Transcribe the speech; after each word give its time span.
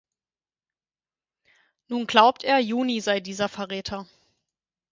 Nun 1.87 2.07
glaubt 2.07 2.43
er, 2.43 2.57
Juni 2.57 3.01
sei 3.01 3.19
dieser 3.19 3.49
Verräter. 3.49 4.07